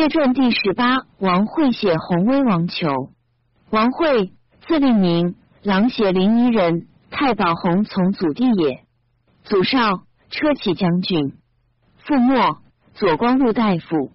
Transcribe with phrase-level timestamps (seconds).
[0.00, 2.88] 列传第十八，王惠写弘威王求。
[3.68, 4.32] 王惠，
[4.66, 8.84] 字令明，琅邪临沂人，太保弘从祖弟也。
[9.44, 11.34] 祖少，车骑将军。
[11.98, 12.62] 父末，
[12.94, 14.12] 左光禄大夫。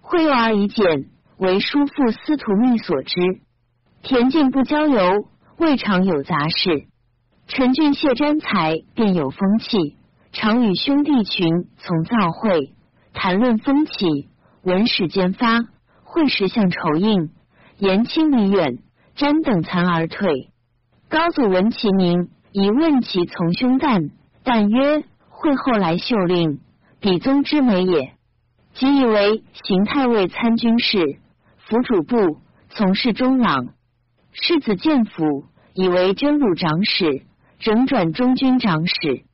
[0.00, 1.06] 惠幼而已简，
[1.38, 3.14] 为叔父司徒密所知。
[4.02, 5.28] 田径不交游，
[5.58, 6.88] 未尝有杂事。
[7.46, 9.94] 陈俊谢瞻才，便有风气，
[10.32, 12.74] 常与兄弟群从造会，
[13.12, 14.28] 谈论风起。
[14.62, 15.60] 文史兼发，
[16.04, 17.30] 会时向仇应，
[17.78, 18.78] 言轻离远，
[19.16, 20.50] 瞻等残而退。
[21.08, 24.10] 高祖闻其名，以问其从兄旦，
[24.44, 26.60] 旦曰：“会后来秀令，
[27.00, 28.12] 比宗之美也。”
[28.74, 31.18] 即以为行太尉参军事，
[31.56, 32.38] 辅主部，
[32.68, 33.68] 从事中郎。
[34.32, 37.22] 世子建府，以为征虏长史，
[37.58, 39.24] 仍转中军长史。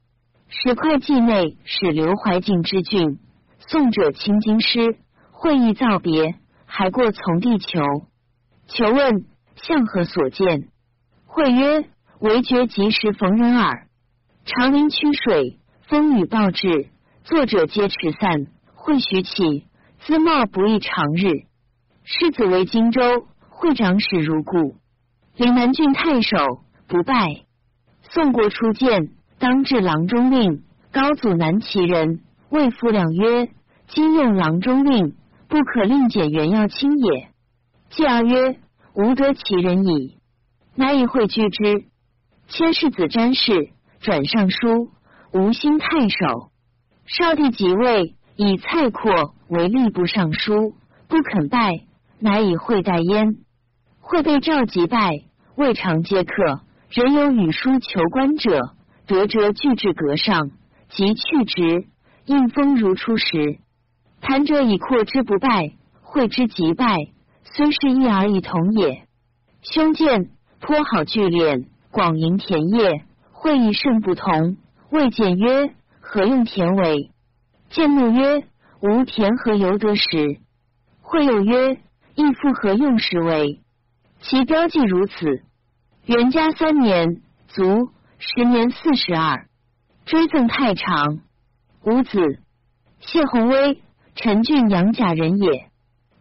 [0.49, 3.19] 史会稽内使刘怀敬之郡，
[3.59, 4.99] 宋者清京师。
[5.47, 7.81] 会意造别，还过从地求。
[8.67, 10.71] 求问向何所见？
[11.25, 11.85] 会曰：
[12.19, 13.87] 唯觉及时逢人耳。
[14.45, 16.89] 长林曲水，风雨暴至，
[17.23, 18.49] 作者皆驰散。
[18.75, 19.67] 会徐起，
[20.01, 21.47] 姿貌不异常日。
[22.03, 24.75] 世子为荆州会长史如故。
[25.37, 26.37] 岭南郡太守，
[26.89, 27.45] 不拜。
[28.03, 30.65] 宋国初见，当至郎中令。
[30.91, 32.19] 高祖南齐人，
[32.51, 33.49] 魏夫两曰：
[33.87, 35.15] 今用郎中令。
[35.49, 37.29] 不可令减原要轻也。
[37.91, 38.59] 继而曰
[38.95, 40.19] ：“吾得其人矣。”
[40.75, 41.85] 乃以会拒之。
[42.49, 44.91] 千世子詹事转尚书，
[45.33, 46.51] 吴兴太守。
[47.07, 50.75] 少帝即位，以蔡括为吏部尚书，
[51.09, 51.81] 不肯拜，
[52.19, 53.37] 乃以会代焉。
[54.01, 55.11] 会被召即拜，
[55.57, 56.61] 未尝接客。
[56.91, 58.61] 人有与书求官者，
[59.07, 60.51] 得辄拒至阁上，
[60.89, 61.87] 即去职，
[62.27, 63.59] 应封如初时。
[64.29, 65.71] 谈者以阔之不败，
[66.03, 66.97] 会之即败，
[67.45, 69.07] 虽是一而已同也。
[69.63, 74.57] 兄见颇好聚敛，广营田业，会意甚不同。
[74.91, 77.13] 未见曰：何用田为？
[77.71, 78.43] 见怒曰：
[78.81, 80.41] 吾田何由得食？
[81.03, 81.75] 会又曰：
[82.17, 83.61] 义父何用时为？
[84.23, 85.45] 其标记如此。
[86.05, 89.47] 元嘉三年卒，时年四十二。
[90.05, 91.21] 追赠太常。
[91.85, 92.41] 五子
[92.99, 93.81] 谢宏威。
[94.17, 95.69] 陈俊杨贾人也，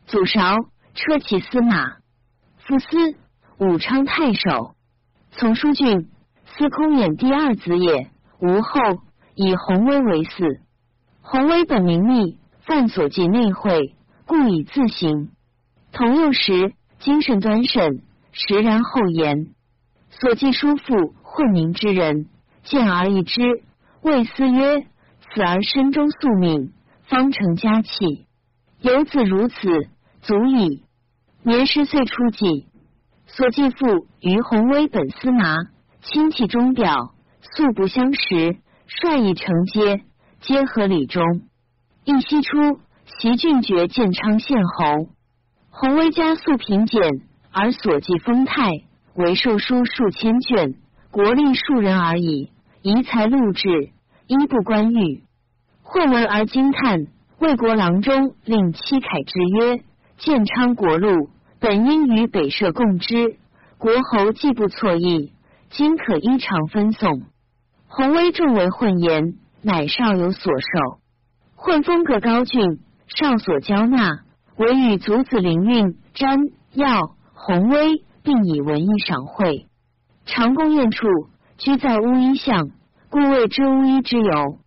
[0.06, 0.58] 祖韶
[0.96, 1.94] 车骑司马，
[2.58, 3.16] 父司
[3.58, 4.76] 武昌太守，
[5.32, 6.10] 从书俊
[6.46, 8.12] 司空衍第二子也。
[8.42, 9.02] 吴后
[9.34, 10.60] 以弘威为嗣。
[11.22, 13.96] 弘威本名密，犯所记内会，
[14.28, 15.32] 故以自行。
[15.94, 18.04] 同幼时精神端审，
[18.34, 19.54] 实然厚颜。
[20.10, 22.28] 所记叔父混名之人，
[22.64, 23.42] 见而异之，
[24.02, 24.82] 谓思曰：
[25.34, 26.74] 此儿身中宿命。
[27.08, 28.26] 方成佳气，
[28.82, 29.56] 有子如此，
[30.22, 30.84] 足矣。
[31.44, 32.68] 年十岁初祭，
[33.28, 35.56] 所继父于弘威本司马，
[36.02, 38.58] 亲戚钟表，素不相识，
[38.88, 40.02] 率以承接，
[40.42, 41.24] 皆合礼中。
[42.06, 42.80] 义熙初，
[43.20, 45.10] 袭郡爵建昌县侯。
[45.70, 47.02] 弘威家素贫俭，
[47.52, 48.72] 而所记丰泰，
[49.14, 50.74] 为寿书数千卷，
[51.12, 52.50] 国力数人而已。
[52.82, 53.92] 遗才禄制，
[54.28, 55.24] 一不官欲。
[55.88, 57.06] 混闻而惊叹，
[57.38, 59.84] 魏国郎中令七凯之曰
[60.18, 61.30] ：“建昌国禄
[61.60, 63.38] 本应与北社共之，
[63.78, 65.32] 国侯既不错意，
[65.70, 67.22] 今可依常分送。”
[67.88, 71.00] 弘威重为混言，乃少有所受。
[71.56, 74.24] 混风格高峻，少所交纳，
[74.58, 76.40] 唯与族子灵运、詹
[76.74, 79.68] 耀、弘威并以文艺赏会。
[80.26, 81.08] 长公宴处，
[81.60, 82.72] 居在乌衣巷，
[83.12, 84.58] 故谓之乌衣之游。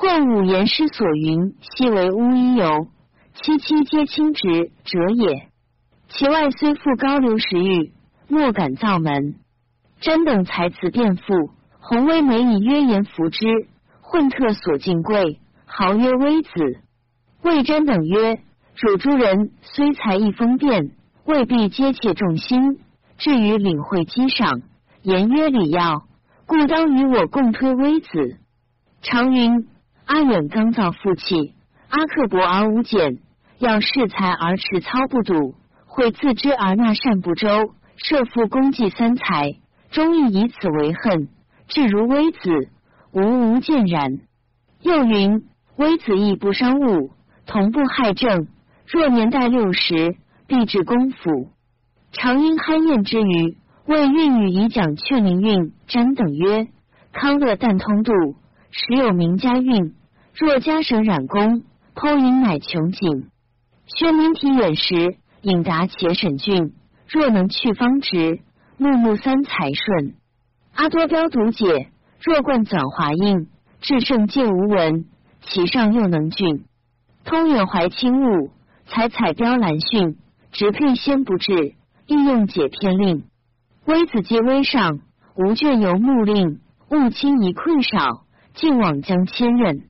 [0.00, 2.86] 混五言诗所云，昔为乌衣游，
[3.34, 5.48] 戚戚皆亲直者也。
[6.06, 7.92] 其外虽富高流石玉，
[8.28, 9.34] 莫敢造门。
[10.00, 11.50] 詹等才辞辩赋，
[11.80, 13.44] 弘威美以曰言服之。
[14.00, 16.50] 混特所敬贵，豪曰微子。
[17.42, 18.40] 魏詹等曰：
[18.76, 20.92] 汝诸人虽才艺丰辩，
[21.24, 22.78] 未必皆切众心。
[23.16, 24.62] 至于领会稽赏，
[25.02, 26.04] 言曰礼要，
[26.46, 28.38] 故当与我共推微子。
[29.02, 29.66] 常云。
[30.08, 31.52] 阿远刚造负气，
[31.90, 33.18] 阿克薄而无俭，
[33.58, 39.56] 要恃才而持操不笃，会自知而纳善不周，设父功绩三才，
[39.90, 41.28] 终亦以此为恨。
[41.66, 42.38] 至如微子，
[43.12, 44.18] 吾无见然。
[44.80, 45.44] 又云
[45.76, 47.10] 微子亦不伤物，
[47.44, 48.48] 同不害政。
[48.86, 50.16] 若年代六十，
[50.46, 51.50] 必至公府。
[52.12, 56.68] 常因酣宴之余，谓韵语以讲劝宁韵詹等曰：
[57.12, 58.12] 康乐但通度，
[58.70, 59.97] 时有名家韵。
[60.38, 61.64] 若加省染工，
[61.96, 63.26] 剖银乃穷尽。
[63.86, 66.74] 宣明体远时，应达且审峻。
[67.08, 68.38] 若能去方直，
[68.76, 70.14] 木木三才顺。
[70.74, 71.88] 阿多标读解，
[72.22, 73.48] 若冠纂华印，
[73.80, 75.06] 至圣戒无闻，
[75.42, 76.64] 其上又能俊。
[77.24, 78.50] 通远怀清物，
[78.86, 80.18] 采采标兰训，
[80.52, 81.74] 直聘先不至，
[82.06, 83.24] 应用解偏令。
[83.86, 85.00] 微子皆微上，
[85.34, 86.60] 无卷由木令，
[86.90, 88.22] 勿轻一困少，
[88.54, 89.82] 竟往将千仞。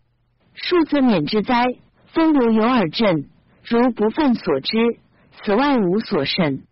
[0.61, 1.65] 数字免之灾？
[2.13, 3.29] 风流有耳震，
[3.65, 4.99] 如不犯所知，
[5.33, 6.65] 此外无所甚。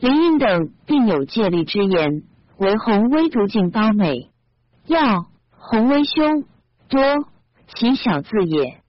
[0.00, 2.22] 林荫等并有借力之言，
[2.56, 4.30] 为红微独尽褒美。
[4.86, 5.26] 要
[5.58, 6.44] 弘威兄
[6.88, 7.02] 多，
[7.74, 8.80] 其小字也。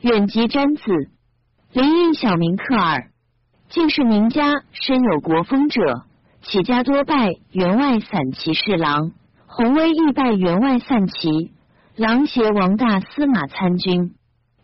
[0.00, 0.82] 远及詹子，
[1.72, 3.10] 林荫小名克尔，
[3.68, 6.04] 竟是名家，身有国风者。
[6.42, 9.12] 起家多拜员外散骑侍郎，
[9.46, 11.52] 红威亦拜员外散骑
[12.00, 14.14] 郎协王大司马参军。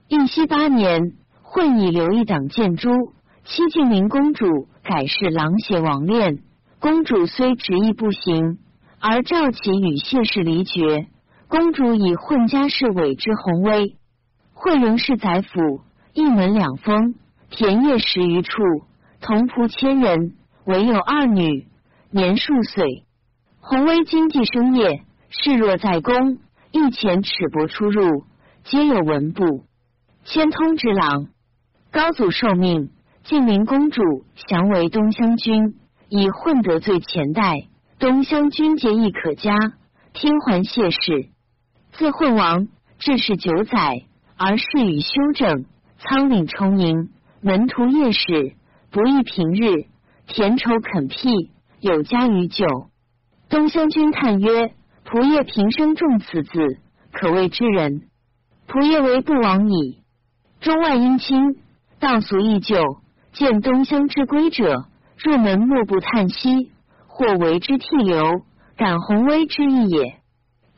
[0.09, 1.13] 义熙八年，
[1.43, 2.89] 混以刘义党建诸，
[3.45, 6.39] 七晋明公主改氏郎协王恋。
[6.81, 8.57] 公主虽执意不行，
[9.01, 11.09] 而赵启与谢氏离绝。
[11.47, 13.99] 公主以混家世委之弘威，
[14.55, 15.83] 惠仍是宰府，
[16.15, 17.17] 一门两封，
[17.51, 18.63] 田业十余处，
[19.21, 20.33] 同仆千人。
[20.65, 21.67] 唯有二女，
[22.11, 23.05] 年数岁。
[23.61, 26.39] 弘威经济生业，视若在宫，
[26.77, 28.25] 一前尺帛出入，
[28.65, 29.65] 皆有文部。
[30.25, 31.29] 千通之郎。
[31.91, 32.91] 高祖受命，
[33.25, 34.03] 晋明公主
[34.47, 35.77] 降为东乡君，
[36.11, 37.69] 以混得罪前代。
[37.99, 39.57] 东乡君节义可嘉，
[40.13, 41.31] 听还谢氏。
[41.93, 42.69] 自混王
[42.99, 44.03] 至是九载，
[44.37, 45.65] 而事与修正，
[45.97, 47.09] 仓廪充盈，
[47.41, 48.53] 门徒夜使，
[48.91, 49.87] 不亦平日。
[50.27, 52.67] 田畴垦辟，有加于酒。
[53.49, 54.75] 东乡君叹曰
[55.09, 56.51] ：“仆业平生重此字，
[57.13, 58.09] 可谓之人。
[58.67, 60.03] 仆业为不往矣。
[60.61, 61.63] 中外姻亲，
[62.01, 62.77] 道俗依旧。
[63.33, 64.87] 见东乡之归者，
[65.17, 66.73] 入门莫不叹息，
[67.07, 68.43] 或为之涕流，
[68.77, 70.21] 感宏威之意也。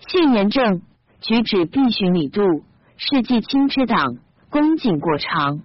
[0.09, 0.83] 信言正，
[1.21, 2.43] 举止必循礼度，
[2.97, 4.17] 事既亲之党，
[4.51, 5.63] 恭谨过长。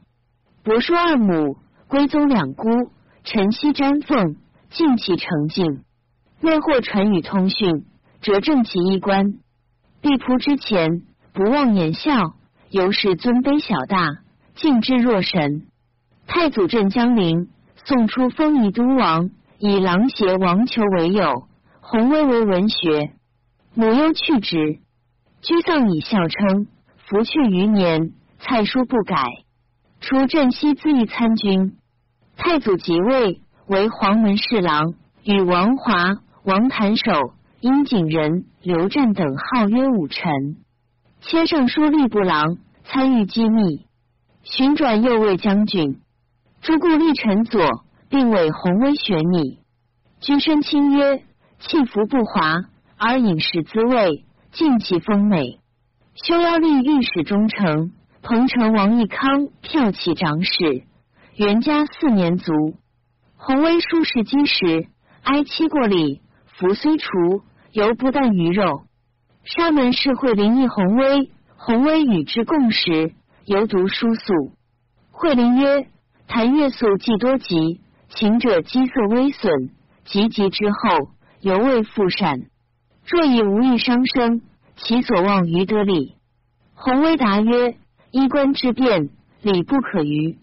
[0.64, 1.58] 伯叔二母，
[1.90, 2.70] 归宗两姑。”
[3.26, 4.36] 晨曦瞻凤，
[4.70, 5.84] 尽其成敬。
[6.42, 7.86] 内或传语通讯，
[8.24, 9.34] 折正其衣冠。
[10.02, 11.04] 必仆之前，
[11.34, 12.36] 不忘言笑，
[12.70, 14.24] 由是尊卑小大，
[14.56, 15.68] 敬之若神。
[16.26, 17.50] 太祖镇江陵，
[17.84, 19.30] 送出封仪都王，
[19.60, 21.50] 以狼邪王求为友，
[21.82, 23.12] 弘威为文学。
[23.76, 24.80] 母忧去职，
[25.42, 26.68] 居丧以孝称。
[27.06, 29.26] 服去余年，蔡书不改。
[30.00, 31.76] 除镇西资议参军。
[32.38, 34.94] 太祖即位，为黄门侍郎，
[35.26, 35.96] 与王华、
[36.46, 37.34] 王谭守、
[37.64, 40.58] 殷景仁、刘湛等号曰武臣。
[41.22, 43.86] 迁尚书吏部郎，参与机密，
[44.44, 46.02] 寻转右卫将军。
[46.62, 49.60] 朱固立臣左，并为弘威学拟。
[50.20, 51.24] 君身清约，
[51.60, 52.66] 气服不华，
[52.98, 55.62] 而饮食滋味，尽其丰美。
[56.16, 60.84] 修要立御史中丞，彭城王义康骠骑长史。
[61.38, 62.52] 元嘉四年卒。
[63.38, 64.90] 弘威书事积时，
[65.22, 66.20] 哀戚过礼，
[66.58, 67.42] 服虽除，
[67.74, 68.84] 犹不啖鱼肉。
[69.44, 73.16] 沙门氏惠林议弘威，弘威与之共食，
[73.46, 74.54] 犹读书素。
[75.10, 75.88] 惠林曰
[76.30, 79.72] ：“谈月素既多疾，情者肌色微损，
[80.06, 81.10] 及疾之后，
[81.42, 82.42] 犹未复善。
[83.08, 84.44] 若以无益伤生，
[84.76, 86.14] 其所望于得礼。”
[86.76, 87.76] 弘威答曰
[88.12, 89.10] ：“衣冠之变，
[89.42, 90.38] 礼不可逾。”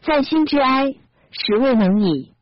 [0.00, 0.94] 在心之哀，
[1.32, 2.32] 实未能已。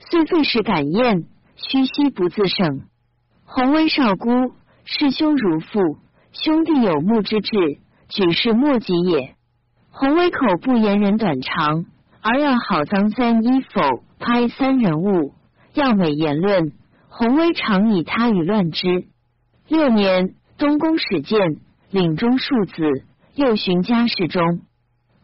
[0.00, 1.24] 虽费事感宴，
[1.56, 2.82] 虚息不自胜。
[3.52, 4.52] 弘威少孤，
[4.84, 5.98] 师兄如父，
[6.30, 7.50] 兄弟有目之志，
[8.08, 9.34] 举世莫及也。
[9.90, 11.84] 弘威口不言人短长，
[12.22, 15.34] 而要好脏三衣否拍三人物，
[15.74, 16.70] 要美言论。
[17.08, 19.06] 弘威常以他语乱之。
[19.66, 21.56] 六年，东宫始见，
[21.90, 23.02] 领中庶子，
[23.34, 24.60] 又寻家世中。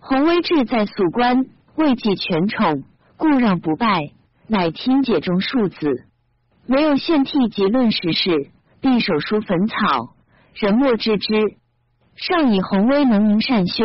[0.01, 1.47] 弘威志在宿官。
[1.77, 2.83] 未继权宠，
[3.19, 4.11] 故让不拜，
[4.49, 6.07] 乃听解中庶子。
[6.67, 10.15] 没有献替及论时事，必手书焚草，
[10.55, 11.57] 人莫知之。
[12.17, 13.85] 上以弘威能明善修，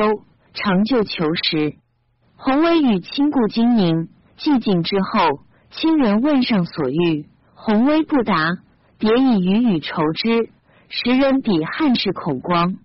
[0.53, 1.75] 长就求实。
[2.35, 8.57] 弘威与亲故经营，寂静之后，亲人问上所欲，弘威不答，
[8.97, 10.49] 别以语语酬之。
[10.89, 12.77] 时人比汉室孔光。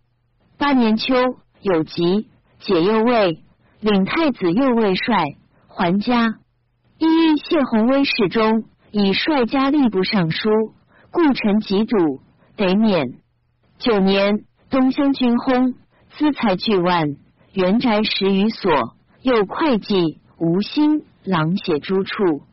[0.59, 1.15] 八年秋，
[1.63, 2.29] 有疾，
[2.61, 3.43] 解右卫。
[3.81, 5.37] 领太子右卫帅
[5.69, 6.35] 还家，
[6.99, 8.65] 意欲谢弘威侍中，
[8.99, 10.49] 以率家吏部尚书，
[11.11, 12.23] 故臣疾笃，
[12.57, 13.19] 得免。
[13.79, 15.75] 九年，东乡军薨，
[16.17, 17.05] 资财巨万，
[17.53, 18.73] 原宅十余所，
[19.21, 22.45] 又会稽、无心，狼血诸处。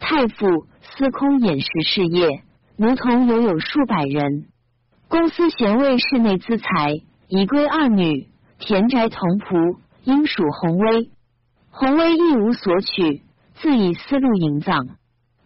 [0.00, 2.42] 太傅司空饮食事业，
[2.76, 4.46] 奴童犹有数百人。
[5.06, 6.96] 公司贤位室内资财，
[7.28, 8.26] 遗归二女，
[8.58, 11.12] 田宅同仆，应属弘威。
[11.70, 13.22] 弘威一无所取，
[13.54, 14.96] 自以私路营葬。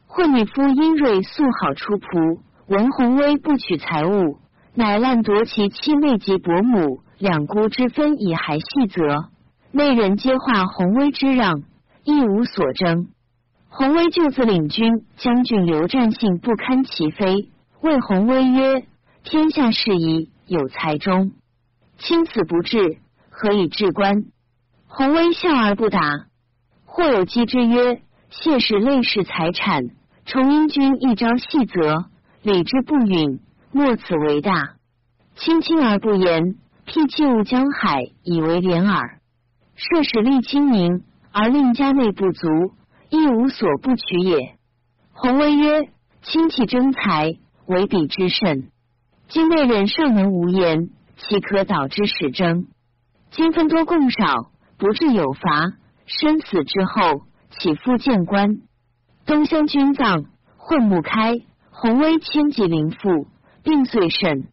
[0.06, 4.38] 惠女夫殷瑞素好出仆，闻弘威不取财物，
[4.74, 9.28] 乃滥夺其妻妹及伯母两姑之分，以还细责。
[9.72, 11.62] 内人皆话弘威之让，
[12.04, 13.08] 亦无所争。
[13.68, 17.50] 弘威就自领军将军刘占信不堪其非，
[17.82, 18.86] 谓弘威曰
[19.22, 21.32] ：“天下事宜有才中，
[21.98, 22.98] 亲死不至，
[23.28, 24.24] 何以治官？”
[24.88, 26.00] 弘威笑而不答。
[26.86, 29.84] 或有讥之曰：“谢氏累世财产，
[30.24, 32.06] 崇英君一朝细责，
[32.42, 33.40] 礼之不允，
[33.72, 34.74] 莫此为大。
[35.36, 39.20] 亲亲而不言，辟弃物江海，以为廉耳。
[39.74, 41.02] 设使立清明，
[41.32, 42.48] 而令家内不足。”
[43.08, 44.56] 亦无所不取也。
[45.12, 45.88] 弘威曰
[46.22, 48.72] ：“亲戚争财，为彼之甚。
[49.28, 52.66] 今内人尚能无言，岂可导之使争？
[53.30, 55.74] 今分多共少，不至有罚。
[56.06, 58.58] 生死之后，起复见官？
[59.26, 60.24] 东乡君葬，
[60.56, 61.34] 混木开。
[61.70, 63.26] 弘威千级灵父，
[63.62, 64.48] 病岁甚。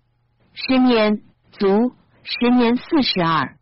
[0.53, 1.21] 十年
[1.51, 3.55] 卒，十年四十二。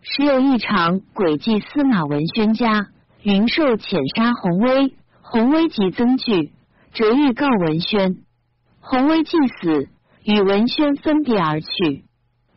[0.00, 2.88] 时有一场诡计，司马文宣家。”
[3.22, 6.50] 云寿遣杀洪威，洪威即增惧，
[6.92, 8.16] 折欲告文宣。
[8.80, 9.88] 洪威既死，
[10.24, 12.04] 与文宣分别而去。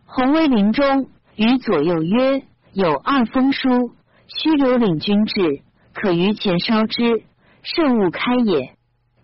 [0.06, 2.42] 洪威临终，与左右曰
[2.74, 3.92] ：“有二封书，
[4.26, 5.62] 须留领军至，
[5.96, 7.24] 可于前烧之，
[7.64, 8.76] 慎勿开也。”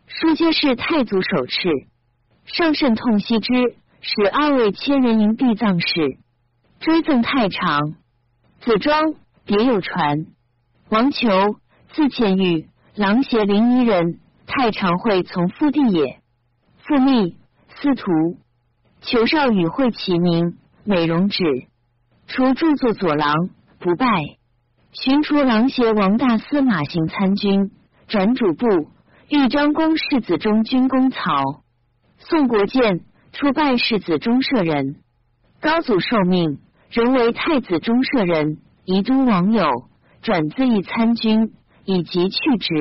[0.07, 1.87] 书皆是太祖手敕，
[2.45, 3.51] 上甚痛惜之，
[4.01, 6.17] 使二位千人迎地葬事，
[6.79, 7.93] 追赠太常。
[8.61, 9.13] 子庄
[9.45, 10.25] 别有传。
[10.89, 11.29] 王求，
[11.93, 16.19] 字倩玉，琅邪临沂人，太常会从父弟也。
[16.79, 17.37] 父密，
[17.75, 18.11] 司徒。
[19.01, 21.43] 求少与会齐名，美容止。
[22.27, 23.33] 除著作左郎，
[23.79, 24.07] 不拜。
[24.93, 27.71] 寻除琅邪王大司马行参军，
[28.07, 28.65] 转主簿。
[29.29, 31.63] 豫章公世子中军功曹。
[32.17, 32.99] 宋国建，
[33.31, 34.97] 初拜世子中舍人。
[35.61, 39.63] 高祖受命，仍为太子中舍人，宜都王友。
[40.21, 41.53] 转自议参军，
[41.85, 42.75] 以及去职。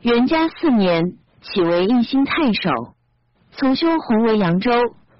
[0.00, 2.70] 元嘉四年，起为义兴太守。
[3.52, 4.72] 从兄弘为扬州，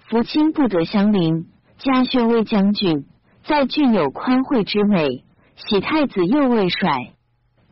[0.08, 1.44] 福亲不得相邻。
[1.76, 3.04] 家宣威将军，
[3.44, 5.25] 在郡有宽惠之美。
[5.56, 7.14] 喜太子右卫帅，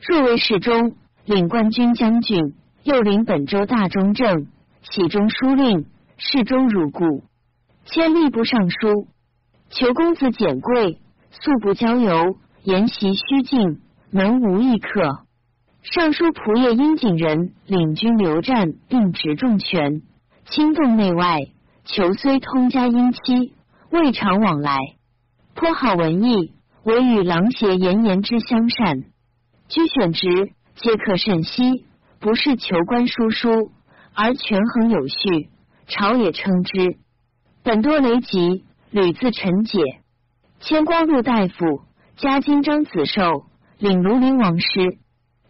[0.01, 4.47] 若为侍中，领冠军将军，又领本州大中正，
[4.83, 5.85] 喜中书令，
[6.17, 7.25] 侍中如故。
[7.85, 9.07] 迁吏部尚书。
[9.69, 10.99] 求公子简贵，
[11.31, 12.37] 素不交游。
[12.63, 15.27] 言习虚静，门无异客。
[15.83, 20.01] 尚书仆射殷景仁领军留战，并执重权，
[20.47, 21.41] 轻动内外。
[21.85, 23.53] 求虽通家姻妻，
[23.91, 24.79] 未尝往来。
[25.55, 26.54] 颇好文艺，
[26.85, 29.05] 唯与狼邪炎炎之相善。
[29.69, 31.87] 居选职，皆可甚息。
[32.21, 33.73] 不是求官疏疏，
[34.15, 35.51] 而权衡有序，
[35.87, 36.97] 朝野称之。
[37.63, 39.81] 本多雷吉，屡自陈解。
[40.61, 41.83] 迁光禄大夫。
[42.17, 43.47] 嘉靖章子寿
[43.79, 44.99] 领庐陵王师，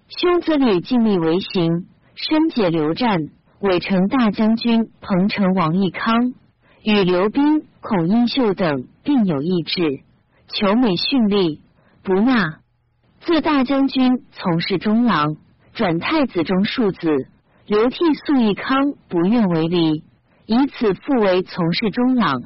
[0.09, 3.19] 兄子吕尽力为行，深解刘战，
[3.61, 6.33] 伪成大将军彭城王义康
[6.83, 10.01] 与刘斌、孔英秀等并有意志，
[10.55, 11.61] 求美训吏，
[12.05, 12.61] 不纳。
[13.21, 15.37] 自大将军从事中郎，
[15.73, 17.09] 转太子中庶子，
[17.67, 20.05] 刘替素义康不愿为礼，
[20.47, 22.43] 以此复为从事中郎。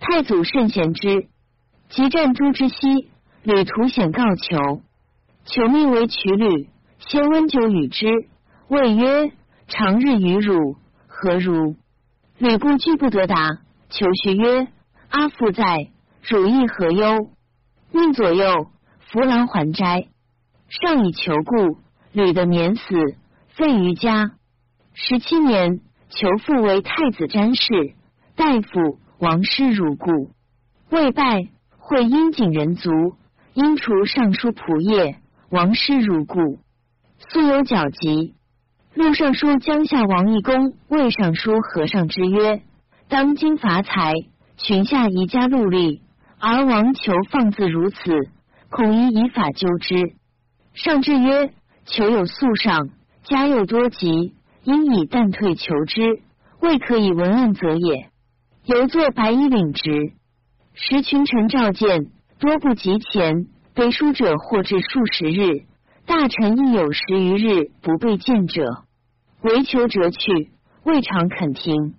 [0.00, 1.28] 太祖甚贤之，
[1.88, 2.74] 即战诛之夕。
[3.44, 4.82] 吕图显告求，
[5.44, 8.08] 求命为取吕，先温酒与之，
[8.66, 9.30] 谓曰
[9.68, 10.74] ：“长日与汝
[11.06, 11.76] 何如？”
[12.38, 13.36] 吕布拒不得答。
[13.88, 14.66] 求续曰
[15.10, 15.92] ：“阿父在，
[16.28, 17.30] 汝意何忧？”
[17.92, 18.68] 命左右
[19.00, 20.08] 扶郎还斋，
[20.68, 21.78] 上以求故，
[22.12, 22.82] 吕的免死，
[23.48, 24.32] 废于家。
[24.94, 27.94] 十七年，求父为太子詹事，
[28.34, 30.30] 大夫王师如故，
[30.90, 32.90] 未拜，会殷景人族。
[33.54, 36.58] 因除尚书仆射，王师如故，
[37.30, 38.34] 素有角疾。
[38.92, 42.60] 陆尚书江夏王义公谓尚书和尚之曰
[43.08, 44.12] ：“当今伐财，
[44.58, 46.02] 群下宜加戮力，
[46.38, 47.96] 而王求放自如此，
[48.70, 50.14] 恐宜以法纠之。”
[50.74, 51.52] 上至曰
[51.86, 52.90] ：“求有素上，
[53.24, 56.20] 家又多疾，应以淡退求之，
[56.60, 58.10] 未可以文案则也。”
[58.66, 60.12] 犹作白衣领职，
[60.74, 62.10] 时群臣召见。
[62.38, 65.64] 多不及前，背书者或至数十日，
[66.04, 68.84] 大臣亦有十余日不被见者，
[69.40, 70.50] 唯求折去，
[70.84, 71.94] 未尝肯听。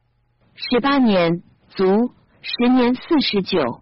[0.53, 3.81] 十八年卒，时年四十九。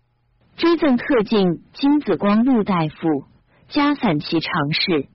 [0.55, 3.25] 追赠特进金子光禄大夫，
[3.67, 5.09] 加散骑常侍。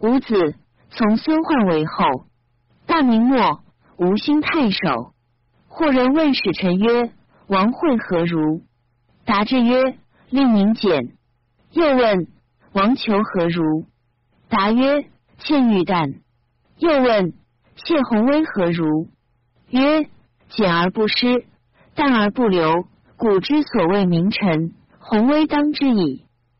[0.00, 0.54] 五子，
[0.90, 2.26] 从孙焕为后。
[2.86, 3.62] 大明末，
[3.96, 5.12] 吴兴太守。
[5.66, 7.10] 或人问使臣曰
[7.48, 8.62] ：“王会何如？”
[9.26, 9.98] 答之曰
[10.30, 11.16] ：“令名简。”
[11.72, 12.28] 又问
[12.72, 13.86] 王求何如？
[14.48, 15.04] 答曰
[15.38, 16.20] ：“见玉旦。”
[16.78, 17.34] 又问
[17.74, 19.08] 谢宏威何如？
[19.68, 20.08] 曰
[20.48, 21.44] ：“简而不失，
[21.96, 26.25] 淡而不留。”古之所谓名臣，宏威当之矣。